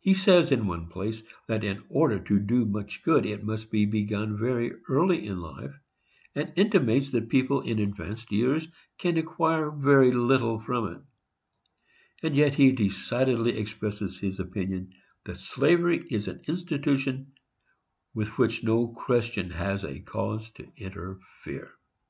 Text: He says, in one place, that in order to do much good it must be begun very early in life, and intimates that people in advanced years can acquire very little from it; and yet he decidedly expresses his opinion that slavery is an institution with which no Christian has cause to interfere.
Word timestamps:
He 0.00 0.12
says, 0.12 0.52
in 0.52 0.66
one 0.66 0.88
place, 0.90 1.22
that 1.48 1.64
in 1.64 1.82
order 1.88 2.20
to 2.20 2.38
do 2.38 2.66
much 2.66 3.02
good 3.02 3.24
it 3.24 3.42
must 3.42 3.70
be 3.70 3.86
begun 3.86 4.36
very 4.38 4.70
early 4.86 5.26
in 5.26 5.40
life, 5.40 5.72
and 6.34 6.52
intimates 6.56 7.10
that 7.12 7.30
people 7.30 7.62
in 7.62 7.78
advanced 7.78 8.30
years 8.30 8.68
can 8.98 9.16
acquire 9.16 9.70
very 9.70 10.12
little 10.12 10.60
from 10.60 10.88
it; 10.92 11.00
and 12.22 12.36
yet 12.36 12.52
he 12.52 12.70
decidedly 12.70 13.56
expresses 13.56 14.18
his 14.18 14.38
opinion 14.40 14.92
that 15.24 15.38
slavery 15.38 16.04
is 16.10 16.28
an 16.28 16.42
institution 16.46 17.32
with 18.12 18.36
which 18.36 18.62
no 18.62 18.88
Christian 18.88 19.48
has 19.48 19.86
cause 20.04 20.50
to 20.50 20.70
interfere. 20.76 21.72